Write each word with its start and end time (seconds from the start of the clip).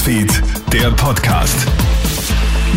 Newsfeed, 0.00 0.42
der 0.72 0.90
Podcast. 0.92 1.66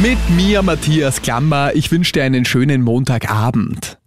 Mit 0.02 0.18
mir, 0.36 0.62
Matthias 0.62 1.22
Klammer. 1.22 1.72
Ich 1.74 1.90
wünsche 1.90 2.12
dir 2.12 2.24
einen 2.24 2.44
schönen 2.44 2.82
Montagabend. 2.82 3.98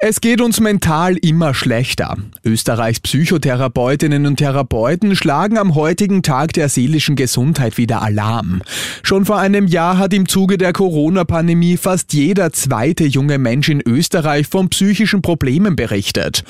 Es 0.00 0.20
geht 0.20 0.40
uns 0.40 0.58
mental 0.58 1.16
immer 1.16 1.54
schlechter. 1.54 2.16
Österreichs 2.44 2.98
Psychotherapeutinnen 3.00 4.26
und 4.26 4.38
Therapeuten 4.38 5.14
schlagen 5.14 5.58
am 5.58 5.76
heutigen 5.76 6.22
Tag 6.22 6.52
der 6.54 6.68
seelischen 6.68 7.14
Gesundheit 7.14 7.78
wieder 7.78 8.02
Alarm. 8.02 8.62
Schon 9.04 9.26
vor 9.26 9.38
einem 9.38 9.68
Jahr 9.68 9.98
hat 9.98 10.12
im 10.12 10.26
Zuge 10.26 10.58
der 10.58 10.72
Corona-Pandemie 10.72 11.76
fast 11.76 12.12
jeder 12.14 12.50
zweite 12.52 13.04
junge 13.04 13.38
Mensch 13.38 13.68
in 13.68 13.80
Österreich 13.80 14.48
von 14.48 14.70
psychischen 14.70 15.22
Problemen 15.22 15.76
berichtet. 15.76 16.42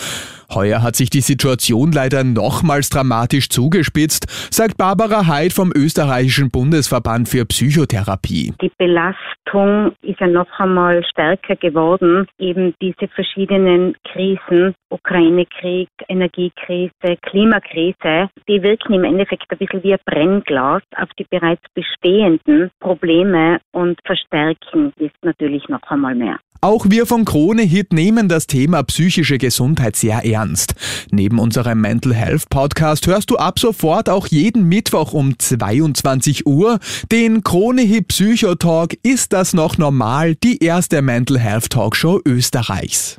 Heuer 0.54 0.82
hat 0.82 0.96
sich 0.96 1.10
die 1.10 1.20
Situation 1.20 1.92
leider 1.92 2.24
nochmals 2.24 2.90
dramatisch 2.90 3.48
zugespitzt, 3.48 4.26
sagt 4.52 4.76
Barbara 4.76 5.26
Heid 5.26 5.52
vom 5.52 5.72
österreichischen 5.74 6.50
Bundesverband 6.50 7.28
für 7.28 7.44
Psychotherapie. 7.44 8.52
Die 8.60 8.72
Belastung 8.78 9.92
ist 10.02 10.20
ja 10.20 10.26
noch 10.26 10.48
einmal 10.58 11.04
stärker 11.04 11.56
geworden. 11.56 12.26
Eben 12.38 12.74
diese 12.80 13.08
verschiedenen 13.08 13.94
Krisen, 14.04 14.74
Ukraine-Krieg, 14.90 15.88
Energiekrise, 16.08 17.16
Klimakrise, 17.22 18.30
die 18.48 18.62
wirken 18.62 18.94
im 18.94 19.04
Endeffekt 19.04 19.44
ein 19.50 19.58
bisschen 19.58 19.82
wie 19.82 19.92
ein 19.92 20.00
Brennglas 20.04 20.82
auf 20.96 21.08
die 21.18 21.26
bereits 21.30 21.62
bestehenden 21.74 22.70
Probleme 22.80 23.60
und 23.72 23.98
verstärken 24.04 24.92
es 24.98 25.12
natürlich 25.22 25.68
noch 25.68 25.82
einmal 25.88 26.14
mehr. 26.14 26.38
Auch 26.62 26.86
wir 26.90 27.06
von 27.06 27.24
Krone 27.24 27.62
Hit 27.62 27.94
nehmen 27.94 28.28
das 28.28 28.46
Thema 28.46 28.82
psychische 28.82 29.38
Gesundheit 29.38 29.96
sehr 29.96 30.26
ernst. 30.26 30.74
Neben 31.10 31.38
unserem 31.38 31.80
Mental 31.80 32.12
Health 32.12 32.50
Podcast 32.50 33.06
hörst 33.06 33.30
du 33.30 33.38
ab 33.38 33.58
sofort 33.58 34.10
auch 34.10 34.26
jeden 34.26 34.64
Mittwoch 34.68 35.14
um 35.14 35.38
22 35.38 36.46
Uhr 36.46 36.78
den 37.10 37.42
Krone 37.44 37.80
Hit 37.80 38.08
Psycho 38.08 38.56
Talk. 38.56 38.94
Ist 39.02 39.32
das 39.32 39.54
noch 39.54 39.78
normal? 39.78 40.34
Die 40.34 40.62
erste 40.62 41.00
Mental 41.00 41.38
Health 41.38 41.70
Talkshow 41.70 42.20
Österreichs. 42.26 43.16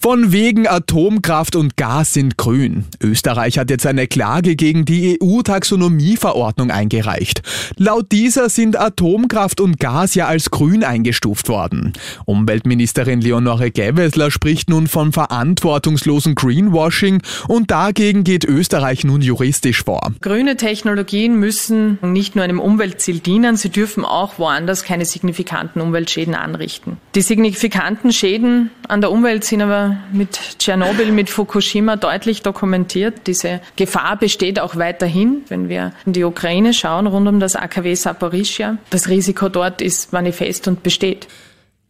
Von 0.00 0.32
wegen 0.32 0.66
Atomkraft 0.66 1.56
und 1.56 1.76
Gas 1.76 2.12
sind 2.12 2.36
grün. 2.36 2.84
Österreich 3.00 3.58
hat 3.58 3.70
jetzt 3.70 3.86
eine 3.86 4.06
Klage 4.06 4.56
gegen 4.56 4.84
die 4.84 5.18
EU-Taxonomieverordnung 5.22 6.70
eingereicht. 6.70 7.42
Laut 7.76 8.12
dieser 8.12 8.48
sind 8.48 8.78
Atomkraft 8.78 9.60
und 9.60 9.80
Gas 9.80 10.14
ja 10.14 10.26
als 10.26 10.50
grün 10.50 10.84
eingestuft 10.84 11.48
worden. 11.48 11.92
Umweltministerin 12.24 13.20
Leonore 13.20 13.70
Gewessler 13.70 14.30
spricht 14.30 14.68
nun 14.70 14.86
von 14.86 15.12
verantwortungslosen 15.12 16.34
Greenwashing 16.34 17.22
und 17.48 17.70
dagegen 17.70 18.24
geht 18.24 18.44
Österreich 18.44 19.04
nun 19.04 19.22
juristisch 19.22 19.84
vor. 19.84 20.12
Grüne 20.20 20.56
Technologien 20.56 21.38
müssen 21.38 21.98
nicht 22.02 22.34
nur 22.34 22.44
einem 22.44 22.60
Umweltziel 22.60 23.20
dienen, 23.20 23.56
sie 23.56 23.70
dürfen 23.70 24.04
auch 24.04 24.38
woanders 24.38 24.84
keine 24.84 25.04
signifikanten 25.04 25.80
Umweltschäden 25.80 26.34
anrichten. 26.34 26.96
Die 27.14 27.22
signifikanten 27.22 28.12
Schäden 28.12 28.70
an 28.88 29.00
der 29.00 29.10
Umwelt 29.10 29.44
sind 29.44 29.62
aber 29.62 29.85
mit 30.12 30.58
Tschernobyl, 30.58 31.12
mit 31.12 31.30
Fukushima 31.30 31.96
deutlich 31.96 32.42
dokumentiert. 32.42 33.26
Diese 33.26 33.60
Gefahr 33.76 34.16
besteht 34.16 34.60
auch 34.60 34.76
weiterhin, 34.76 35.42
wenn 35.48 35.68
wir 35.68 35.92
in 36.04 36.12
die 36.12 36.24
Ukraine 36.24 36.74
schauen, 36.74 37.06
rund 37.06 37.28
um 37.28 37.40
das 37.40 37.56
AKW 37.56 37.94
Saporischia. 37.94 38.78
Das 38.90 39.08
Risiko 39.08 39.48
dort 39.48 39.80
ist 39.82 40.12
manifest 40.12 40.68
und 40.68 40.82
besteht. 40.82 41.28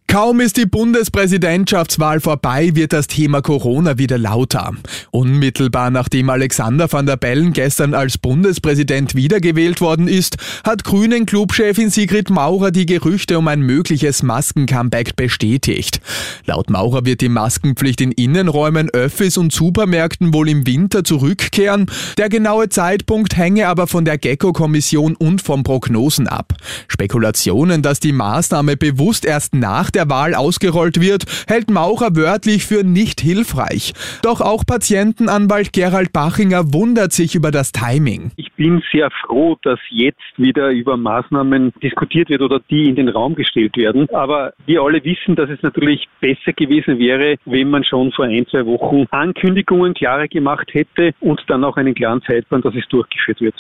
Kaum 0.09 0.39
ist 0.39 0.57
die 0.57 0.67
Bundespräsidentschaftswahl 0.67 2.21
vorbei, 2.21 2.71
wird 2.75 2.93
das 2.93 3.09
Thema 3.09 3.43
Corona 3.43 3.99
wieder 3.99 4.19
lauter. 4.19 4.71
Unmittelbar 5.11 5.91
nachdem 5.91 6.31
Alexander 6.31 6.91
van 6.91 7.07
der 7.07 7.17
Bellen 7.17 7.53
gestern 7.53 7.93
als 7.93 8.17
Bundespräsident 8.17 9.17
wiedergewählt 9.17 9.81
worden 9.81 10.07
ist, 10.07 10.37
hat 10.63 10.85
Grünen 10.85 11.27
Clubchefin 11.27 11.91
Sigrid 11.91 12.31
Maurer 12.31 12.71
die 12.71 12.87
Gerüchte 12.87 13.37
um 13.37 13.49
ein 13.49 13.61
mögliches 13.63 14.23
Masken-Comeback 14.23 15.17
bestätigt. 15.17 16.01
Laut 16.47 16.71
Maurer 16.71 17.05
wird 17.05 17.21
die 17.21 17.29
Maskenpflicht 17.29 18.01
in 18.01 18.13
Innenräumen, 18.13 18.91
Öffis 18.91 19.37
und 19.37 19.53
Supermärkten 19.53 20.33
wohl 20.33 20.49
im 20.49 20.67
Winter 20.69 21.03
zurückkehren. 21.03 21.87
Der 22.17 22.29
genaue 22.29 22.69
Zeitpunkt 22.69 23.37
hänge 23.37 23.67
aber 23.67 23.89
von 23.89 24.05
der 24.05 24.19
Gecko-Kommission 24.19 25.17
und 25.17 25.43
von 25.43 25.65
Prognosen 25.65 26.29
ab. 26.29 26.55
Spekulationen, 26.87 27.83
dass 27.83 27.99
die 27.99 28.13
Maßnahme 28.13 28.77
bewusst 28.77 29.25
erst 29.25 29.55
nach 29.55 29.91
der 29.97 30.11
Wahl 30.11 30.35
ausgerollt 30.35 31.01
wird, 31.01 31.25
hält 31.49 31.71
Maurer 31.71 32.15
wörtlich 32.15 32.67
für 32.67 32.85
nicht 32.85 33.21
hilfreich. 33.21 33.95
Doch 34.23 34.41
auch 34.41 34.65
Patientenanwalt 34.67 35.73
Gerald 35.73 36.13
Bachinger 36.13 36.73
wundert 36.75 37.13
sich 37.13 37.35
über 37.35 37.51
das 37.51 37.73
Timing. 37.73 38.31
Ich 38.37 38.53
bin 38.53 38.83
sehr 38.93 39.11
froh, 39.11 39.57
dass 39.63 39.79
jetzt 39.91 40.21
wieder 40.37 40.71
über 40.71 40.97
Maßnahmen 40.97 41.73
diskutiert 41.83 42.29
wird 42.29 42.43
oder 42.43 42.61
die 42.71 42.89
in 42.89 42.97
den 42.97 43.09
Raum 43.09 43.35
gestellt 43.35 43.77
werden. 43.77 44.09
Aber 44.11 44.53
wir 44.67 44.83
alle 44.83 45.03
wissen, 45.03 45.35
dass 45.35 45.49
es 45.49 45.63
natürlich 45.63 46.07
besser 46.21 46.53
gewesen 46.53 46.99
wäre, 46.99 47.37
wenn 47.47 47.71
man 47.71 47.83
schon 47.85 48.13
vor 48.13 48.27
ein, 48.27 48.47
zwei 48.49 48.67
Wochen 48.67 49.07
Ankündigungen 49.11 49.95
klarer 49.95 50.29
gemacht 50.29 50.69
hätte 50.73 51.15
und 51.21 51.41
dann 51.49 51.65
auch 51.65 51.77
einen 51.77 51.95
klaren 51.95 52.23
Zeitplan, 52.23 52.61
dass 52.61 52.75
es 52.75 52.87
durchgeführt 52.89 53.41
wird. 53.41 53.55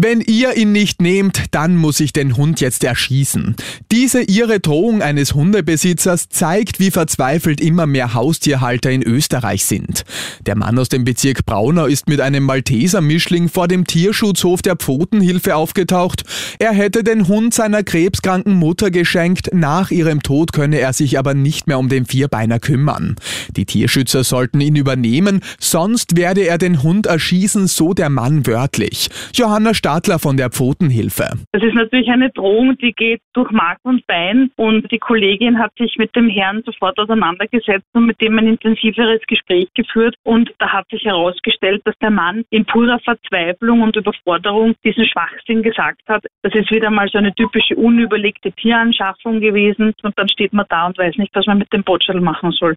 Wenn 0.00 0.20
ihr 0.20 0.56
ihn 0.56 0.70
nicht 0.70 1.02
nehmt, 1.02 1.46
dann 1.50 1.74
muss 1.74 1.98
ich 1.98 2.12
den 2.12 2.36
Hund 2.36 2.60
jetzt 2.60 2.84
erschießen. 2.84 3.56
Diese 3.90 4.22
ihre 4.22 4.60
Drohung 4.60 5.02
eines 5.02 5.34
Hundebesitzers 5.34 6.28
zeigt, 6.28 6.78
wie 6.78 6.92
verzweifelt 6.92 7.60
immer 7.60 7.88
mehr 7.88 8.14
Haustierhalter 8.14 8.92
in 8.92 9.02
Österreich 9.02 9.64
sind. 9.64 10.04
Der 10.46 10.54
Mann 10.54 10.78
aus 10.78 10.88
dem 10.88 11.02
Bezirk 11.02 11.44
Braunau 11.46 11.86
ist 11.86 12.08
mit 12.08 12.20
einem 12.20 12.44
Malteser-Mischling 12.44 13.48
vor 13.48 13.66
dem 13.66 13.88
Tierschutzhof 13.88 14.62
der 14.62 14.76
Pfotenhilfe 14.76 15.56
aufgetaucht. 15.56 16.22
Er 16.60 16.70
hätte 16.70 17.02
den 17.02 17.26
Hund 17.26 17.52
seiner 17.52 17.82
krebskranken 17.82 18.54
Mutter 18.54 18.92
geschenkt, 18.92 19.52
nach 19.52 19.90
ihrem 19.90 20.22
Tod 20.22 20.52
könne 20.52 20.78
er 20.78 20.92
sich 20.92 21.18
aber 21.18 21.34
nicht 21.34 21.66
mehr 21.66 21.80
um 21.80 21.88
den 21.88 22.06
Vierbeiner 22.06 22.60
kümmern. 22.60 23.16
Die 23.56 23.66
Tierschützer 23.66 24.22
sollten 24.22 24.60
ihn 24.60 24.76
übernehmen, 24.76 25.40
sonst 25.58 26.16
werde 26.16 26.46
er 26.46 26.58
den 26.58 26.84
Hund 26.84 27.06
erschießen, 27.06 27.66
so 27.66 27.94
der 27.94 28.10
Mann 28.10 28.46
wörtlich. 28.46 29.10
Johanna 29.34 29.74
Stadler 29.88 30.18
von 30.18 30.36
der 30.36 30.50
Pfotenhilfe. 30.50 31.30
Das 31.52 31.62
ist 31.62 31.72
natürlich 31.72 32.10
eine 32.10 32.28
Drohung, 32.28 32.76
die 32.76 32.92
geht 32.92 33.22
durch 33.32 33.50
Mark 33.50 33.78
und 33.84 34.06
Bein 34.06 34.50
und 34.56 34.92
die 34.92 34.98
Kollegin 34.98 35.58
hat 35.58 35.72
sich 35.78 35.96
mit 35.96 36.14
dem 36.14 36.28
Herrn 36.28 36.62
sofort 36.66 36.98
auseinandergesetzt 36.98 37.86
und 37.94 38.04
mit 38.04 38.20
dem 38.20 38.38
ein 38.38 38.48
intensiveres 38.48 39.22
Gespräch 39.26 39.66
geführt 39.72 40.14
und 40.24 40.52
da 40.58 40.74
hat 40.74 40.86
sich 40.90 41.06
herausgestellt, 41.06 41.80
dass 41.86 41.94
der 42.02 42.10
Mann 42.10 42.44
in 42.50 42.66
purer 42.66 42.98
Verzweiflung 42.98 43.80
und 43.80 43.96
Überforderung 43.96 44.74
diesen 44.84 45.06
Schwachsinn 45.06 45.62
gesagt 45.62 46.02
hat. 46.06 46.22
Das 46.42 46.54
ist 46.54 46.70
wieder 46.70 46.90
mal 46.90 47.08
so 47.10 47.16
eine 47.16 47.34
typische 47.34 47.74
unüberlegte 47.74 48.52
Tieranschaffung 48.52 49.40
gewesen 49.40 49.94
und 50.02 50.18
dann 50.18 50.28
steht 50.28 50.52
man 50.52 50.66
da 50.68 50.88
und 50.88 50.98
weiß 50.98 51.16
nicht, 51.16 51.34
was 51.34 51.46
man 51.46 51.56
mit 51.56 51.72
dem 51.72 51.82
Botschel 51.82 52.20
machen 52.20 52.50
soll. 52.50 52.76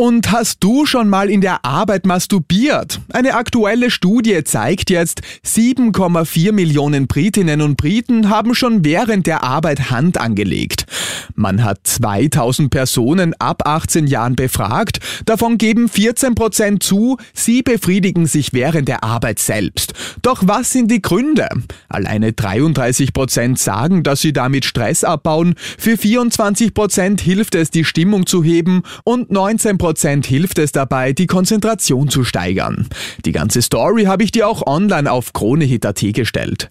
Und 0.00 0.30
hast 0.30 0.62
du 0.62 0.86
schon 0.86 1.08
mal 1.08 1.28
in 1.28 1.40
der 1.40 1.64
Arbeit 1.64 2.06
masturbiert? 2.06 3.00
Eine 3.12 3.34
aktuelle 3.34 3.90
Studie 3.90 4.44
zeigt 4.44 4.90
jetzt, 4.90 5.22
7,4 5.44 6.52
Millionen 6.52 7.08
Britinnen 7.08 7.60
und 7.60 7.76
Briten 7.76 8.30
haben 8.30 8.54
schon 8.54 8.84
während 8.84 9.26
der 9.26 9.42
Arbeit 9.42 9.90
Hand 9.90 10.16
angelegt. 10.16 10.86
Man 11.34 11.64
hat 11.64 11.80
2000 11.84 12.70
Personen 12.70 13.34
ab 13.38 13.62
18 13.66 14.06
Jahren 14.06 14.36
befragt, 14.36 15.00
davon 15.26 15.58
geben 15.58 15.88
14 15.88 16.34
Prozent 16.34 16.82
zu, 16.82 17.16
sie 17.32 17.62
befriedigen 17.62 18.26
sich 18.26 18.52
während 18.52 18.88
der 18.88 19.04
Arbeit 19.04 19.38
selbst. 19.38 19.94
Doch 20.22 20.42
was 20.46 20.72
sind 20.72 20.90
die 20.90 21.02
Gründe? 21.02 21.48
Alleine 21.88 22.32
33 22.32 23.12
Prozent 23.12 23.58
sagen, 23.58 24.02
dass 24.02 24.20
sie 24.20 24.32
damit 24.32 24.64
Stress 24.64 25.04
abbauen, 25.04 25.54
für 25.78 25.96
24 25.96 26.74
Prozent 26.74 27.20
hilft 27.20 27.54
es, 27.54 27.70
die 27.70 27.84
Stimmung 27.84 28.26
zu 28.26 28.42
heben 28.42 28.82
und 29.04 29.30
19 29.30 29.78
Prozent 29.78 30.26
hilft 30.26 30.58
es 30.58 30.72
dabei, 30.72 31.12
die 31.12 31.26
Konzentration 31.26 32.08
zu 32.08 32.24
steigern. 32.24 32.88
Die 33.24 33.32
ganze 33.32 33.62
Story 33.62 34.04
habe 34.04 34.24
ich 34.24 34.32
dir 34.32 34.48
auch 34.48 34.66
online 34.66 35.10
auf 35.10 35.32
kronehit.at 35.32 36.00
gestellt. 36.12 36.70